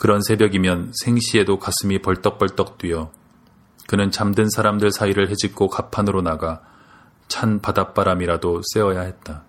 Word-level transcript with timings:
그런 0.00 0.22
새벽이면 0.22 0.92
생시에도 0.94 1.58
가슴이 1.58 2.00
벌떡벌떡 2.00 2.78
뛰어 2.78 3.10
그는 3.86 4.10
잠든 4.10 4.48
사람들 4.48 4.92
사이를 4.92 5.28
헤집고 5.28 5.68
갑판으로 5.68 6.22
나가 6.22 6.62
찬 7.28 7.60
바닷바람이라도 7.60 8.62
쐬어야 8.64 9.02
했다. 9.02 9.44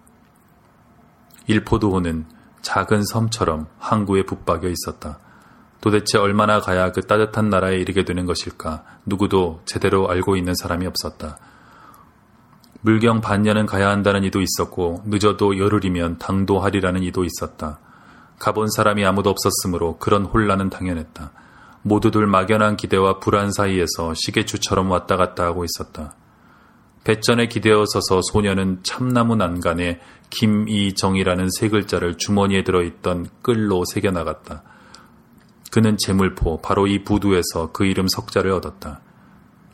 일포도호는 1.48 2.26
작은 2.62 3.06
섬처럼 3.06 3.68
항구에 3.80 4.24
붙박여 4.24 4.68
있었다. 4.68 5.20
도대체 5.80 6.18
얼마나 6.18 6.60
가야 6.60 6.92
그 6.92 7.00
따뜻한 7.00 7.50
나라에 7.50 7.78
이르게 7.78 8.04
되는 8.04 8.26
것일까 8.26 8.84
누구도 9.06 9.62
제대로 9.64 10.10
알고 10.10 10.36
있는 10.36 10.54
사람이 10.54 10.86
없었다. 10.86 11.38
물경 12.82 13.22
반년은 13.22 13.68
가야 13.68 13.90
한다는 13.90 14.26
이도 14.26 14.42
있었고 14.42 15.04
늦어도 15.06 15.58
열흘이면 15.58 16.18
당도하리라는 16.18 17.04
이도 17.04 17.24
있었다. 17.24 17.80
가본 18.42 18.72
사람이 18.72 19.06
아무도 19.06 19.30
없었으므로 19.30 20.00
그런 20.00 20.26
혼란은 20.26 20.72
당연했다. 20.72 21.32
모두들 21.84 22.26
막연한 22.26 22.76
기대와 22.76 23.20
불안 23.20 23.52
사이에서 23.52 24.16
시계추처럼 24.16 24.90
왔다 24.90 25.16
갔다 25.16 25.44
하고 25.44 25.64
있었다. 25.64 26.16
배전에 27.04 27.48
기대어 27.48 27.86
서서 27.86 28.22
소녀는 28.32 28.80
참나무 28.82 29.36
난간에 29.36 30.00
김이정이라는 30.32 31.50
세 31.52 31.70
글자를 31.70 32.18
주머니에 32.18 32.64
들어있던 32.64 33.28
끌로 33.44 33.84
새겨나갔다. 33.86 34.64
그는 35.72 35.98
재물포 36.00 36.62
바로 36.62 36.88
이 36.88 37.04
부두에서 37.04 37.72
그 37.72 37.86
이름 37.86 38.08
석자를 38.08 38.52
얻었다. 38.54 39.02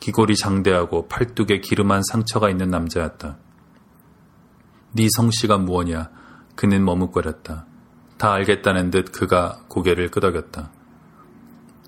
기골이 0.02 0.36
장대하고 0.36 1.08
팔뚝에 1.08 1.62
기름한 1.62 2.02
상처가 2.04 2.50
있는 2.50 2.70
남자였다. 2.70 3.38
네 4.92 5.08
성씨가 5.16 5.58
무엇냐? 5.58 6.10
그는 6.56 6.84
머뭇거렸다. 6.84 7.66
다 8.18 8.34
알겠다는 8.34 8.92
듯 8.92 9.12
그가 9.12 9.60
고개를 9.68 10.10
끄덕였다. 10.10 10.72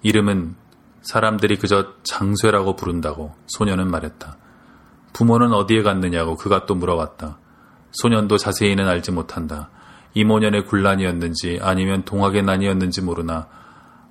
이름은 0.04 0.56
사람들이 1.02 1.58
그저 1.58 1.94
장쇠라고 2.04 2.76
부른다고 2.76 3.34
소녀는 3.48 3.90
말했다. 3.90 4.38
부모는 5.14 5.54
어디에 5.54 5.82
갔느냐고 5.82 6.36
그가 6.36 6.66
또 6.66 6.76
물어봤다. 6.76 7.40
소년도 7.92 8.38
자세히는 8.38 8.88
알지 8.88 9.12
못한다. 9.12 9.70
이모년의 10.14 10.66
굴란이었는지 10.66 11.60
아니면 11.62 12.04
동학의 12.04 12.44
난이었는지 12.44 13.02
모르나 13.02 13.48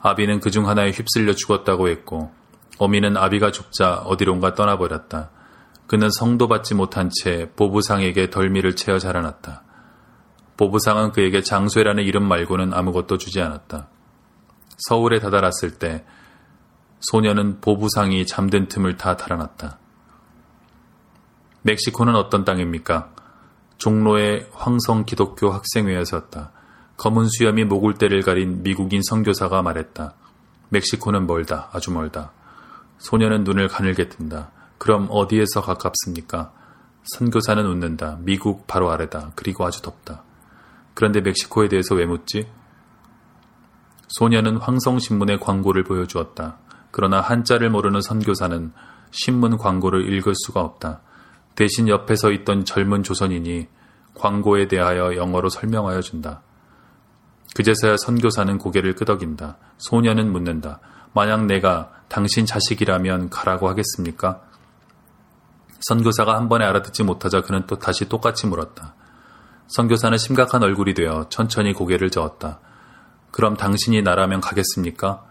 아비는 0.00 0.40
그 0.40 0.50
중 0.50 0.68
하나에 0.68 0.90
휩쓸려 0.90 1.34
죽었다고 1.34 1.88
했고 1.88 2.32
어미는 2.78 3.16
아비가 3.16 3.50
죽자 3.50 4.02
어디론가 4.04 4.54
떠나버렸다. 4.54 5.30
그는 5.86 6.10
성도 6.10 6.48
받지 6.48 6.74
못한 6.74 7.10
채 7.22 7.50
보부상에게 7.56 8.30
덜미를 8.30 8.76
채어 8.76 8.98
자라났다. 8.98 9.62
보부상은 10.58 11.12
그에게 11.12 11.40
장쇠라는 11.40 12.02
이름 12.02 12.28
말고는 12.28 12.74
아무것도 12.74 13.16
주지 13.16 13.40
않았다. 13.40 13.88
서울에 14.88 15.20
다다랐을 15.20 15.78
때 15.78 16.04
소녀는 17.00 17.60
보부상이 17.60 18.26
잠든 18.26 18.68
틈을 18.68 18.96
다 18.96 19.16
달아났다. 19.16 19.78
멕시코는 21.62 22.16
어떤 22.16 22.44
땅입니까? 22.44 23.14
종로의 23.78 24.48
황성 24.52 25.04
기독교 25.04 25.50
학생회에서였다. 25.50 26.50
검은 26.96 27.28
수염이 27.28 27.64
목울대를 27.64 28.22
가린 28.22 28.64
미국인 28.64 29.00
선교사가 29.02 29.62
말했다. 29.62 30.14
멕시코는 30.70 31.28
멀다, 31.28 31.70
아주 31.72 31.92
멀다. 31.92 32.32
소녀는 32.98 33.44
눈을 33.44 33.68
가늘게 33.68 34.08
뜬다. 34.08 34.50
그럼 34.78 35.06
어디에서 35.08 35.62
가깝습니까? 35.62 36.52
선교사는 37.04 37.64
웃는다. 37.64 38.18
미국 38.22 38.66
바로 38.66 38.90
아래다. 38.90 39.32
그리고 39.36 39.64
아주 39.64 39.82
덥다. 39.82 40.24
그런데 40.98 41.20
멕시코에 41.20 41.68
대해서 41.68 41.94
왜 41.94 42.06
묻지? 42.06 42.48
소녀는 44.08 44.56
황성신문의 44.56 45.38
광고를 45.38 45.84
보여주었다. 45.84 46.58
그러나 46.90 47.20
한자를 47.20 47.70
모르는 47.70 48.00
선교사는 48.00 48.72
신문 49.12 49.58
광고를 49.58 50.12
읽을 50.12 50.34
수가 50.34 50.60
없다. 50.60 51.02
대신 51.54 51.86
옆에 51.86 52.16
서 52.16 52.32
있던 52.32 52.64
젊은 52.64 53.04
조선인이 53.04 53.68
광고에 54.14 54.66
대하여 54.66 55.14
영어로 55.14 55.50
설명하여 55.50 56.00
준다. 56.00 56.42
그제서야 57.54 57.96
선교사는 57.98 58.58
고개를 58.58 58.96
끄덕인다. 58.96 59.56
소녀는 59.76 60.32
묻는다. 60.32 60.80
만약 61.14 61.46
내가 61.46 61.92
당신 62.08 62.44
자식이라면 62.44 63.30
가라고 63.30 63.68
하겠습니까? 63.68 64.42
선교사가 65.78 66.34
한 66.34 66.48
번에 66.48 66.64
알아듣지 66.64 67.04
못하자 67.04 67.42
그는 67.42 67.68
또 67.68 67.78
다시 67.78 68.08
똑같이 68.08 68.48
물었다. 68.48 68.96
선교사는 69.68 70.16
심각한 70.16 70.62
얼굴이 70.62 70.94
되어 70.94 71.26
천천히 71.28 71.72
고개를 71.72 72.10
저었다. 72.10 72.58
그럼 73.30 73.56
당신이 73.56 74.02
나라면 74.02 74.40
가겠습니까? 74.40 75.22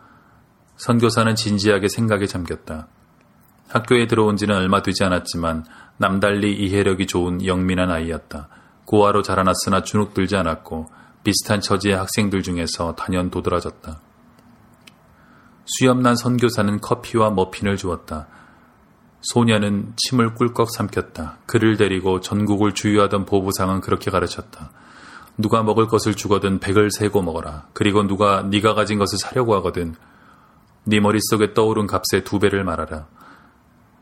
선교사는 0.78 1.36
진지하게 1.36 1.90
생각에 1.90 2.28
잠겼다. 2.28 2.88
학교에 3.68 4.08
들어온 4.08 4.38
지는 4.38 4.56
얼마 4.56 4.81
되지 4.81 5.03
않았지만 5.03 5.66
남달리 5.98 6.56
이해력이 6.56 7.08
좋은 7.08 7.46
영민한 7.46 7.92
아이였다. 7.92 8.48
고아로 8.86 9.24
자라났으나 9.24 9.81
주눅들지 9.81 10.36
않았고 10.38 10.90
비슷한 11.24 11.59
처지의 11.59 11.98
학생들 11.98 12.44
중에서 12.44 12.96
단연 12.96 13.31
도드라졌다. 13.31 14.00
수염난 15.66 16.16
선교사는 16.16 16.80
커피와 16.80 17.31
머핀을 17.31 17.75
주었다. 17.75 18.28
소녀는 19.33 19.93
침을 19.97 20.35
꿀꺽 20.35 20.71
삼켰다. 20.71 21.39
그를 21.45 21.75
데리고 21.75 22.21
전국을 22.21 22.73
주유하던 22.73 23.25
보부상은 23.25 23.81
그렇게 23.81 24.09
가르쳤다. 24.09 24.71
누가 25.38 25.63
먹을 25.63 25.88
것을 25.88 26.15
주거든 26.15 26.59
백을 26.59 26.89
세고 26.91 27.21
먹어라. 27.21 27.67
그리고 27.73 28.07
누가 28.07 28.41
네가 28.43 28.73
가진 28.73 28.97
것을 28.97 29.17
사려고 29.17 29.53
하거든 29.55 29.95
네 30.85 31.01
머릿속에 31.01 31.53
떠오른 31.53 31.88
값의 31.88 32.23
두 32.23 32.39
배를 32.39 32.63
말하라. 32.63 33.07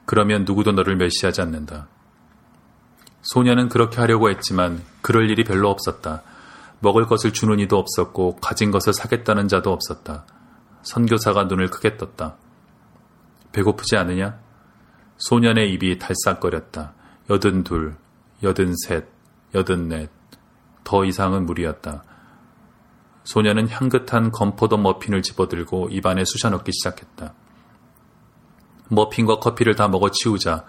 그러면 0.05 0.45
누구도 0.45 0.73
너를 0.73 0.95
멸시하지 0.95 1.41
않는다. 1.41 1.87
소녀는 3.23 3.69
그렇게 3.69 3.97
하려고 3.97 4.29
했지만 4.29 4.83
그럴 5.01 5.31
일이 5.31 5.43
별로 5.43 5.71
없었다. 5.71 6.21
먹을 6.79 7.07
것을 7.07 7.33
주는 7.33 7.59
이도 7.59 7.79
없었고 7.79 8.35
가진 8.35 8.69
것을 8.69 8.93
사겠다는 8.93 9.47
자도 9.47 9.73
없었다. 9.73 10.25
선교사가 10.83 11.45
눈을 11.45 11.71
크게 11.71 11.97
떴다. 11.97 12.35
배고프지 13.53 13.97
않으냐? 13.97 14.44
소년의 15.17 15.71
입이 15.73 15.97
달싹거렸다. 15.99 16.93
여든 17.29 17.63
둘, 17.63 17.95
여든 18.43 18.73
셋, 18.85 19.05
여든 19.53 19.87
넷. 19.87 20.09
더 20.83 21.03
이상은 21.03 21.45
무리였다. 21.45 22.03
소년은 23.23 23.69
향긋한 23.69 24.31
건포도 24.31 24.77
머핀을 24.77 25.23
집어들고 25.23 25.89
입안에 25.89 26.23
쑤셔넣기 26.25 26.71
시작했다. 26.71 27.33
머핀과 28.89 29.39
커피를 29.39 29.75
다 29.75 29.87
먹어 29.87 30.11
치우자 30.11 30.63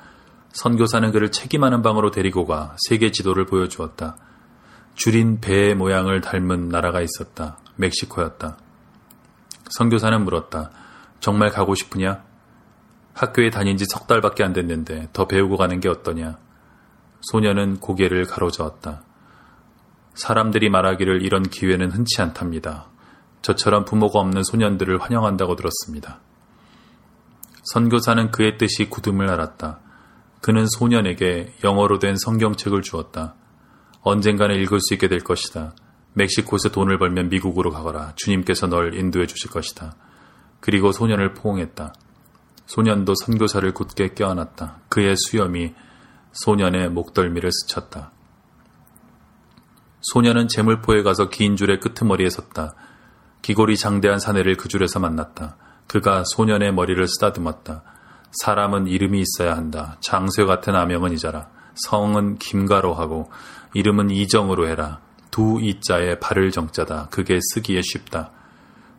선교사는 0.52 1.12
그를 1.12 1.30
책임하는 1.30 1.82
방으로 1.82 2.10
데리고 2.10 2.46
가 2.46 2.74
세계 2.88 3.10
지도를 3.10 3.44
보여주었다. 3.44 4.16
줄인 4.94 5.40
배의 5.40 5.74
모양을 5.74 6.22
닮은 6.22 6.70
나라가 6.70 7.02
있었다. 7.02 7.58
멕시코였다. 7.76 8.56
선교사는 9.68 10.24
물었다. 10.24 10.70
정말 11.20 11.50
가고 11.50 11.74
싶으냐? 11.74 12.24
학교에 13.16 13.48
다닌 13.48 13.78
지 13.78 13.86
석 13.88 14.06
달밖에 14.06 14.44
안 14.44 14.52
됐는데 14.52 15.08
더 15.14 15.26
배우고 15.26 15.56
가는 15.56 15.80
게 15.80 15.88
어떠냐? 15.88 16.38
소녀는 17.22 17.80
고개를 17.80 18.26
가로저었다. 18.26 19.02
사람들이 20.14 20.68
말하기를 20.68 21.24
이런 21.24 21.42
기회는 21.42 21.90
흔치 21.90 22.20
않답니다. 22.20 22.88
저처럼 23.40 23.86
부모가 23.86 24.18
없는 24.20 24.42
소년들을 24.42 25.00
환영한다고 25.00 25.56
들었습니다. 25.56 26.20
선교사는 27.72 28.30
그의 28.30 28.58
뜻이 28.58 28.90
굳음을 28.90 29.30
알았다. 29.30 29.80
그는 30.42 30.66
소년에게 30.68 31.54
영어로 31.64 31.98
된 31.98 32.16
성경책을 32.16 32.82
주었다. 32.82 33.34
언젠가는 34.02 34.54
읽을 34.56 34.78
수 34.80 34.94
있게 34.94 35.08
될 35.08 35.20
것이다. 35.20 35.74
멕시코에서 36.12 36.68
돈을 36.68 36.98
벌면 36.98 37.30
미국으로 37.30 37.70
가거라. 37.70 38.12
주님께서 38.16 38.66
널 38.68 38.94
인도해 38.94 39.26
주실 39.26 39.50
것이다. 39.50 39.96
그리고 40.60 40.92
소년을 40.92 41.34
포옹했다. 41.34 41.92
소년도 42.66 43.14
선교사를 43.14 43.72
굳게 43.72 44.14
껴안았다. 44.14 44.80
그의 44.88 45.16
수염이 45.16 45.74
소년의 46.32 46.90
목덜미를 46.90 47.50
스쳤다. 47.52 48.12
소년은 50.02 50.48
재물포에 50.48 51.02
가서 51.02 51.30
긴 51.30 51.56
줄의 51.56 51.80
끄트머리에 51.80 52.28
섰다. 52.30 52.74
기골이 53.42 53.76
장대한 53.76 54.18
사내를 54.18 54.56
그 54.56 54.68
줄에서 54.68 55.00
만났다. 55.00 55.56
그가 55.86 56.24
소년의 56.24 56.74
머리를 56.74 57.06
쓰다듬었다. 57.06 57.82
사람은 58.32 58.86
이름이 58.88 59.20
있어야 59.22 59.56
한다. 59.56 59.96
장쇠 60.00 60.44
같은 60.44 60.74
아명은 60.74 61.12
잊어라. 61.12 61.48
성은 61.74 62.38
김가로 62.38 62.94
하고 62.94 63.30
이름은 63.74 64.10
이정으로 64.10 64.68
해라. 64.68 65.00
두 65.30 65.60
이자에 65.60 66.18
발을 66.18 66.50
정자다. 66.50 67.08
그게 67.10 67.38
쓰기에 67.52 67.82
쉽다. 67.82 68.32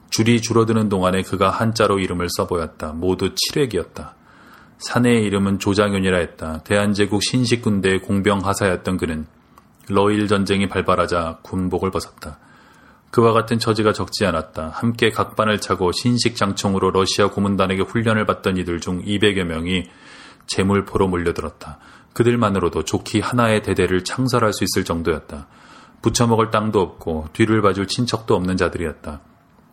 줄이 0.10 0.42
줄어드는 0.42 0.90
동안에 0.90 1.22
그가 1.22 1.50
한자로 1.50 2.00
이름을 2.00 2.28
써보였다. 2.38 2.94
모두 2.94 3.34
칠획이었다. 3.36 4.16
사내의 4.78 5.24
이름은 5.24 5.60
조장윤이라 5.60 6.18
했다. 6.18 6.60
대한제국 6.64 7.24
신식군대의 7.24 8.02
공병하사였던 8.02 8.98
그는 8.98 9.26
러일 9.90 10.28
전쟁이 10.28 10.68
발발하자 10.68 11.40
군복을 11.42 11.92
벗었다. 11.92 12.40
그와 13.10 13.32
같은 13.32 13.58
처지가 13.58 13.94
적지 13.94 14.26
않았다. 14.26 14.70
함께 14.70 15.10
각반을 15.10 15.60
차고 15.60 15.92
신식 15.94 16.36
장총으로 16.36 16.92
러시아 16.92 17.30
고문단에게 17.30 17.84
훈련을 17.84 18.26
받던 18.26 18.58
이들 18.58 18.80
중 18.80 19.04
200여 19.04 19.44
명이 19.44 19.86
재물포로 20.46 21.08
몰려들었다. 21.08 21.80
그들만으로도 22.14 22.84
좋기 22.84 23.20
하나의 23.20 23.64
대대를 23.64 24.04
창설할 24.04 24.54
수 24.54 24.64
있을 24.64 24.84
정도였다. 24.84 25.48
부쳐먹을 26.02 26.52
땅도 26.52 26.80
없고 26.80 27.30
뒤를 27.34 27.62
봐줄 27.62 27.88
친척도 27.88 28.36
없는 28.36 28.58
자들이었다. 28.58 29.22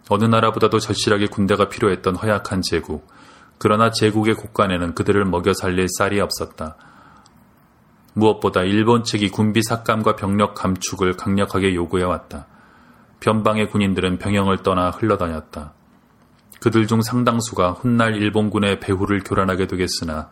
어느 0.08 0.24
나라보다도 0.24 0.78
절실하게 0.78 1.28
군대가 1.28 1.68
필요했던 1.68 2.16
허약한 2.16 2.62
제국. 2.62 3.08
그러나 3.58 3.90
제국의 3.90 4.34
곳간에는 4.34 4.94
그들을 4.94 5.24
먹여 5.24 5.54
살릴 5.54 5.86
쌀이 5.88 6.20
없었다. 6.20 6.76
무엇보다 8.12 8.62
일본 8.62 9.04
측이 9.04 9.30
군비 9.30 9.62
삭감과 9.62 10.16
병력 10.16 10.54
감축을 10.54 11.16
강력하게 11.16 11.74
요구해왔다. 11.74 12.46
변방의 13.20 13.70
군인들은 13.70 14.18
병영을 14.18 14.58
떠나 14.58 14.90
흘러다녔다. 14.90 15.72
그들 16.60 16.86
중 16.86 17.02
상당수가 17.02 17.72
훗날 17.72 18.16
일본군의 18.16 18.80
배후를 18.80 19.22
교란하게 19.24 19.66
되겠으나 19.66 20.30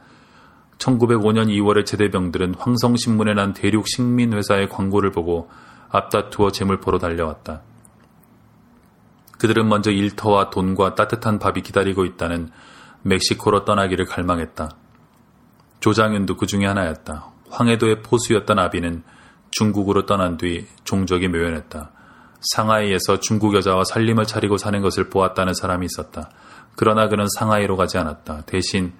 1905년 0.79 1.49
2월에 1.49 1.87
제대병들은 1.87 2.55
황성신문에 2.59 3.35
난 3.35 3.53
대륙 3.53 3.87
식민회사의 3.89 4.69
광고를 4.69 5.11
보고 5.11 5.51
앞다투어 5.91 6.51
재물포로 6.51 6.99
달려왔다. 6.99 7.63
그들은 9.43 9.69
먼저 9.69 9.91
일터와 9.91 10.51
돈과 10.51 10.95
따뜻한 10.95 11.41
밥이 11.41 11.63
기다리고 11.63 12.05
있다는 12.05 12.51
멕시코로 13.03 13.65
떠나기를 13.65 14.05
갈망했다. 14.05 14.71
조장윤도 15.81 16.37
그 16.37 16.47
중에 16.47 16.65
하나였다. 16.65 17.27
황해도의 17.51 18.03
포수였던 18.05 18.61
아비는 18.61 19.03
중국으로 19.51 20.07
떠난 20.07 20.37
뒤 20.37 20.69
종족이 20.85 21.27
묘연했다. 21.27 21.91
상하이에서 22.53 23.19
중국 23.19 23.57
여자와 23.57 23.83
살림을 23.83 24.27
차리고 24.27 24.59
사는 24.59 24.81
것을 24.81 25.11
보았다는 25.11 25.55
사람이 25.55 25.87
있었다. 25.87 26.31
그러나 26.77 27.09
그는 27.09 27.27
상하이로 27.37 27.77
가지 27.77 27.99
않았다. 27.99 28.43
대신 28.43 28.93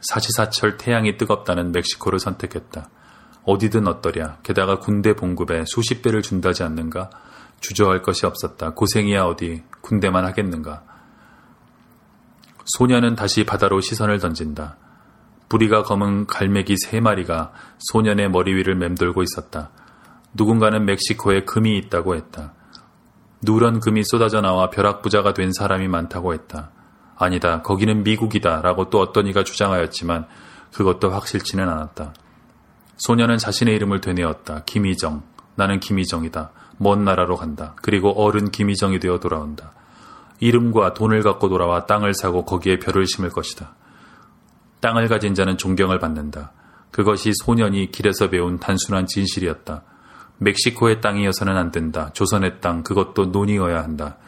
사시사철 0.00 0.78
태양이 0.78 1.16
뜨겁다는 1.16 1.70
멕시코를 1.70 2.18
선택했다. 2.18 2.88
어디든 3.44 3.86
어떠랴. 3.86 4.38
게다가 4.42 4.80
군대 4.80 5.14
봉급에 5.14 5.62
수십 5.68 6.02
배를 6.02 6.22
준다지 6.22 6.64
않는가? 6.64 7.08
주저할 7.68 8.02
것이 8.02 8.26
없었다. 8.26 8.74
고생이야 8.74 9.24
어디 9.24 9.62
군대만 9.80 10.24
하겠는가? 10.24 10.84
소녀는 12.64 13.16
다시 13.16 13.44
바다로 13.44 13.80
시선을 13.80 14.20
던진다. 14.20 14.76
뿌리가 15.48 15.82
검은 15.82 16.26
갈매기 16.26 16.76
세 16.78 17.00
마리가 17.00 17.52
소년의 17.78 18.30
머리 18.30 18.54
위를 18.54 18.76
맴돌고 18.76 19.22
있었다. 19.22 19.70
누군가는 20.34 20.84
멕시코에 20.84 21.44
금이 21.44 21.76
있다고 21.78 22.14
했다. 22.14 22.54
누런 23.42 23.80
금이 23.80 24.02
쏟아져 24.04 24.40
나와 24.40 24.70
벼락부자가 24.70 25.34
된 25.34 25.52
사람이 25.52 25.88
많다고 25.88 26.34
했다. 26.34 26.70
아니다, 27.16 27.62
거기는 27.62 28.02
미국이다 28.02 28.60
라고 28.62 28.90
또 28.90 29.00
어떤 29.00 29.26
이가 29.26 29.42
주장하였지만 29.44 30.26
그것도 30.72 31.10
확실치는 31.10 31.68
않았다. 31.68 32.14
소녀는 32.96 33.38
자신의 33.38 33.74
이름을 33.74 34.00
되뇌었다. 34.00 34.64
김희정. 34.64 35.22
나는 35.54 35.80
김희정이다. 35.80 36.50
먼 36.78 37.04
나라로 37.04 37.36
간다. 37.36 37.74
그리고 37.82 38.10
어른 38.10 38.50
김희정이 38.50 38.98
되어 38.98 39.18
돌아온다. 39.18 39.72
이름과 40.40 40.94
돈을 40.94 41.22
갖고 41.22 41.48
돌아와 41.48 41.86
땅을 41.86 42.14
사고 42.14 42.44
거기에 42.44 42.78
별을 42.78 43.06
심을 43.06 43.30
것이다. 43.30 43.74
땅을 44.80 45.08
가진 45.08 45.34
자는 45.34 45.56
존경을 45.56 45.98
받는다. 45.98 46.52
그것이 46.90 47.32
소년이 47.44 47.90
길에서 47.90 48.28
배운 48.30 48.58
단순한 48.58 49.06
진실이었다. 49.06 49.82
멕시코의 50.38 51.00
땅이어서는 51.00 51.56
안 51.56 51.70
된다. 51.70 52.10
조선의 52.12 52.60
땅, 52.60 52.82
그것도 52.82 53.26
논이어야 53.26 53.82
한다. 53.82 54.18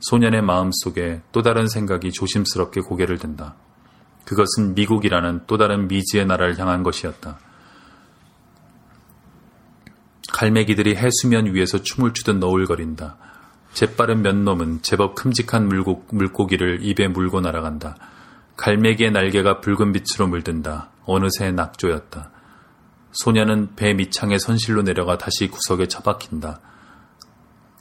소년의 0.00 0.42
마음 0.42 0.70
속에 0.72 1.22
또 1.32 1.42
다른 1.42 1.66
생각이 1.66 2.12
조심스럽게 2.12 2.82
고개를 2.82 3.18
든다. 3.18 3.56
그것은 4.24 4.74
미국이라는 4.74 5.42
또 5.46 5.56
다른 5.56 5.88
미지의 5.88 6.26
나라를 6.26 6.58
향한 6.58 6.82
것이었다. 6.82 7.38
갈매기들이 10.36 10.96
해수면 10.96 11.54
위에서 11.54 11.80
춤을 11.82 12.12
추듯 12.12 12.36
너울거린다. 12.36 13.16
재빠른 13.72 14.20
몇 14.20 14.36
놈은 14.36 14.82
제법 14.82 15.14
큼직한 15.14 15.66
물고, 15.66 16.04
물고기를 16.10 16.80
입에 16.82 17.08
물고 17.08 17.40
날아간다. 17.40 17.96
갈매기의 18.58 19.12
날개가 19.12 19.60
붉은 19.62 19.92
빛으로 19.92 20.28
물든다. 20.28 20.90
어느새 21.06 21.52
낙조였다. 21.52 22.30
소녀는 23.12 23.76
배 23.76 23.94
밑창에 23.94 24.36
선실로 24.36 24.82
내려가 24.82 25.16
다시 25.16 25.48
구석에 25.48 25.88
처박힌다. 25.88 26.60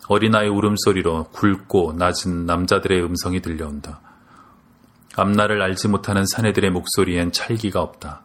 어린아이 0.07 0.47
울음소리로 0.47 1.31
굵고 1.33 1.95
낮은 1.97 2.45
남자들의 2.45 3.03
음성이 3.03 3.41
들려온다. 3.41 3.99
앞날을 5.17 5.61
알지 5.61 5.89
못하는 5.89 6.25
사내들의 6.25 6.71
목소리엔 6.71 7.33
찰기가 7.33 7.81
없다. 7.81 8.23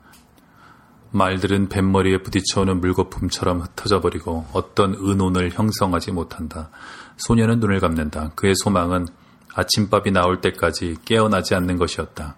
말들은 1.12 1.68
뱃머리에 1.68 2.22
부딪혀오는 2.22 2.80
물거품처럼 2.80 3.60
흩어져 3.60 4.00
버리고 4.00 4.46
어떤 4.52 4.94
은혼을 4.94 5.50
형성하지 5.50 6.12
못한다. 6.12 6.70
소녀는 7.16 7.58
눈을 7.60 7.80
감는다. 7.80 8.30
그의 8.36 8.54
소망은 8.54 9.08
아침밥이 9.54 10.12
나올 10.12 10.40
때까지 10.40 10.96
깨어나지 11.04 11.54
않는 11.56 11.76
것이었다. 11.76 12.36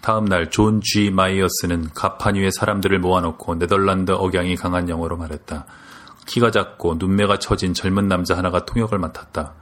다음 0.00 0.24
날 0.24 0.50
존 0.50 0.80
G 0.80 1.10
마이어스는 1.10 1.90
갑판 1.94 2.34
위에 2.34 2.50
사람들을 2.50 2.98
모아놓고 2.98 3.56
네덜란드 3.56 4.12
억양이 4.12 4.56
강한 4.56 4.88
영어로 4.88 5.16
말했다. 5.16 5.66
키가 6.26 6.50
작고 6.50 6.96
눈매가 6.98 7.38
처진 7.38 7.74
젊은 7.74 8.08
남자 8.08 8.36
하나가 8.36 8.64
통역을 8.64 8.98
맡았다. 8.98 9.54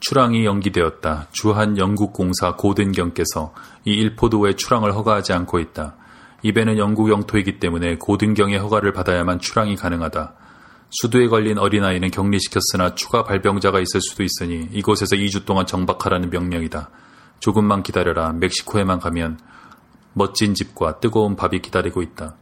출항이 0.00 0.44
연기되었다. 0.44 1.28
주한 1.32 1.78
영국 1.78 2.12
공사 2.12 2.56
고든경께서 2.56 3.54
이 3.84 3.94
일포드의 3.94 4.56
출항을 4.56 4.94
허가하지 4.94 5.32
않고 5.32 5.58
있다. 5.58 5.96
이 6.44 6.48
배는 6.48 6.76
영국 6.76 7.08
영토이기 7.08 7.58
때문에 7.58 7.96
고든경의 7.96 8.58
허가를 8.58 8.92
받아야만 8.92 9.38
출항이 9.38 9.76
가능하다. 9.76 10.34
수두에 10.90 11.28
걸린 11.28 11.56
어린아이는 11.58 12.10
격리시켰으나 12.10 12.94
추가 12.94 13.24
발병자가 13.24 13.80
있을 13.80 14.00
수도 14.02 14.22
있으니 14.22 14.68
이곳에서 14.70 15.16
2주 15.16 15.46
동안 15.46 15.64
정박하라는 15.64 16.28
명령이다. 16.28 16.90
조금만 17.40 17.82
기다려라. 17.82 18.32
멕시코에만 18.34 19.00
가면 19.00 19.38
멋진 20.12 20.54
집과 20.54 21.00
뜨거운 21.00 21.34
밥이 21.34 21.60
기다리고 21.62 22.02
있다. 22.02 22.36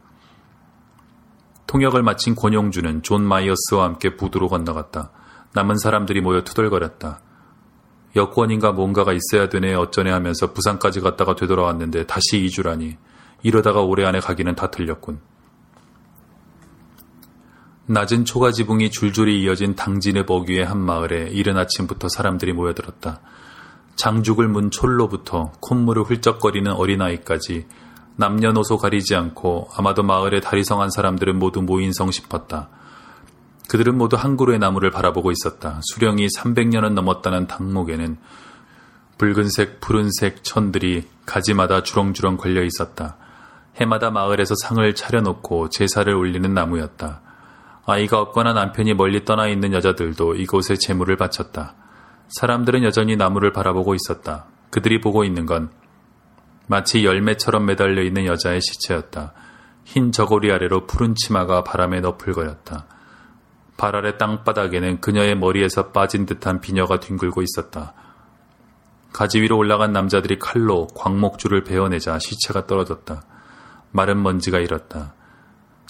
통역을 1.67 2.03
마친 2.03 2.35
권용주는 2.35 3.03
존 3.03 3.23
마이어스와 3.23 3.85
함께 3.85 4.17
부두로 4.17 4.49
건너갔다. 4.49 5.11
남은 5.53 5.77
사람들이 5.77 6.19
모여 6.19 6.43
투덜거렸다. 6.43 7.21
여권인가 8.17 8.73
뭔가가 8.73 9.13
있어야 9.13 9.47
되네 9.47 9.73
어쩌네 9.75 10.11
하면서 10.11 10.51
부산까지 10.51 10.99
갔다가 10.99 11.35
되돌아왔는데 11.35 12.05
다시 12.05 12.41
2주라니. 12.45 12.97
이러다가 13.43 13.81
올해 13.81 14.05
안에 14.05 14.19
가기는 14.19 14.55
다 14.55 14.71
틀렸군. 14.71 15.19
낮은 17.85 18.23
초가 18.23 18.51
지붕이 18.51 18.91
줄줄이 18.91 19.41
이어진 19.41 19.75
당진의 19.75 20.23
먹위의 20.25 20.65
한 20.65 20.79
마을에 20.79 21.29
이른 21.31 21.57
아침부터 21.57 22.07
사람들이 22.07 22.53
모여들었다. 22.53 23.19
장죽을 23.97 24.47
문 24.47 24.71
촐로부터 24.71 25.51
콧물을 25.59 26.03
훌쩍거리는 26.03 26.71
어린아이까지 26.71 27.67
남녀노소 28.15 28.77
가리지 28.77 29.15
않고 29.15 29.69
아마도 29.75 30.01
마을에 30.01 30.39
다리성한 30.39 30.91
사람들은 30.91 31.37
모두 31.37 31.61
모인성 31.61 32.11
싶었다. 32.11 32.69
그들은 33.67 33.97
모두 33.97 34.15
한 34.15 34.37
그루의 34.37 34.59
나무를 34.59 34.91
바라보고 34.91 35.31
있었다. 35.31 35.81
수령이 35.83 36.27
300년은 36.27 36.93
넘었다는 36.93 37.47
당목에는 37.47 38.17
붉은색, 39.17 39.79
푸른색 39.81 40.43
천들이 40.43 41.07
가지마다 41.25 41.83
주렁주렁 41.83 42.37
걸려 42.37 42.63
있었다. 42.63 43.17
해마다 43.75 44.11
마을에서 44.11 44.55
상을 44.61 44.93
차려놓고 44.93 45.69
제사를 45.69 46.13
올리는 46.13 46.53
나무였다. 46.53 47.21
아이가 47.85 48.19
없거나 48.19 48.53
남편이 48.53 48.93
멀리 48.93 49.25
떠나 49.25 49.47
있는 49.47 49.73
여자들도 49.73 50.35
이곳에 50.35 50.75
재물을 50.75 51.17
바쳤다. 51.17 51.75
사람들은 52.29 52.83
여전히 52.83 53.15
나무를 53.15 53.51
바라보고 53.51 53.95
있었다. 53.95 54.45
그들이 54.69 55.01
보고 55.01 55.23
있는 55.23 55.45
건 55.45 55.69
마치 56.67 57.03
열매처럼 57.03 57.65
매달려 57.65 58.01
있는 58.03 58.25
여자의 58.25 58.61
시체였다. 58.61 59.33
흰 59.83 60.11
저고리 60.11 60.51
아래로 60.51 60.87
푸른 60.87 61.13
치마가 61.15 61.63
바람에 61.63 61.99
너풀거렸다. 61.99 62.85
발 63.75 63.95
아래 63.95 64.17
땅바닥에는 64.17 65.01
그녀의 65.01 65.35
머리에서 65.35 65.91
빠진 65.91 66.25
듯한 66.25 66.61
비녀가 66.61 66.99
뒹굴고 66.99 67.41
있었다. 67.41 67.93
가지 69.11 69.41
위로 69.41 69.57
올라간 69.57 69.91
남자들이 69.91 70.39
칼로 70.39 70.87
광목줄을 70.95 71.63
베어내자 71.63 72.17
시체가 72.19 72.65
떨어졌다. 72.65 73.23
마른 73.93 74.21
먼지가 74.21 74.59
일었다. 74.59 75.13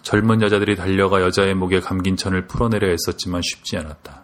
젊은 0.04 0.42
여자들이 0.42 0.76
달려가 0.76 1.22
여자의 1.22 1.56
목에 1.56 1.80
감긴 1.80 2.18
천을 2.18 2.46
풀어내려 2.46 2.90
했었지만 2.90 3.42
쉽지 3.42 3.78
않았다. 3.78 4.24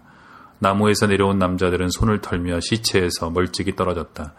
나무에서 0.59 1.07
내려온 1.07 1.39
남자들은 1.39 1.89
손을 1.89 2.19
털며 2.19 2.59
시체에서 2.59 3.29
멀찍이 3.29 3.75
떨어졌다. 3.77 4.33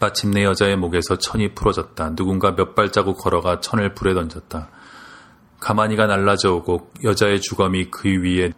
마침내 0.00 0.44
여자의 0.44 0.76
목에서 0.76 1.16
천이 1.16 1.54
풀어졌다. 1.54 2.16
누군가 2.16 2.56
몇 2.56 2.74
발자국 2.74 3.18
걸어가 3.18 3.60
천을 3.60 3.94
불에 3.94 4.14
던졌다. 4.14 4.68
가만히가 5.60 6.06
날라져 6.06 6.54
오고 6.54 6.90
여자의 7.04 7.40
주검이 7.40 7.90
그 7.90 8.08
위에 8.08 8.52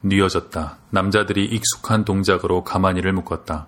뉘어졌다. 0.00 0.78
남자들이 0.90 1.44
익숙한 1.46 2.04
동작으로 2.04 2.64
가만히를 2.64 3.12
묶었다. 3.12 3.66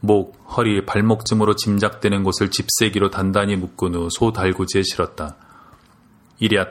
목, 0.00 0.38
허리, 0.56 0.84
발목쯤으로 0.86 1.56
짐작되는 1.56 2.22
곳을 2.22 2.50
집세기로 2.50 3.10
단단히 3.10 3.56
묶은 3.56 3.94
후 3.94 4.08
소 4.10 4.32
달구지에 4.32 4.82
실었다. 4.82 5.36
이랴, 6.38 6.66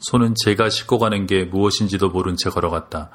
소는 0.00 0.34
제가 0.44 0.68
싣고 0.68 0.98
가는 0.98 1.26
게 1.26 1.44
무엇인지도 1.44 2.10
모른 2.10 2.36
채 2.36 2.50
걸어갔다. 2.50 3.10